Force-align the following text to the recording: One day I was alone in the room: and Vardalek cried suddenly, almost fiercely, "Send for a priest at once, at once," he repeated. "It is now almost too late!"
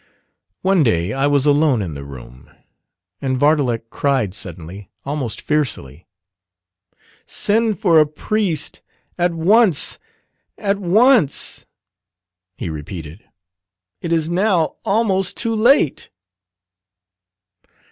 One 0.63 0.81
day 0.81 1.13
I 1.13 1.27
was 1.27 1.45
alone 1.45 1.79
in 1.83 1.93
the 1.93 2.03
room: 2.03 2.49
and 3.21 3.39
Vardalek 3.39 3.91
cried 3.91 4.33
suddenly, 4.33 4.89
almost 5.05 5.39
fiercely, 5.41 6.07
"Send 7.27 7.77
for 7.79 7.99
a 7.99 8.07
priest 8.07 8.81
at 9.19 9.31
once, 9.35 9.99
at 10.57 10.79
once," 10.79 11.67
he 12.57 12.67
repeated. 12.67 13.23
"It 14.01 14.11
is 14.11 14.27
now 14.27 14.77
almost 14.83 15.37
too 15.37 15.53
late!" 15.53 16.09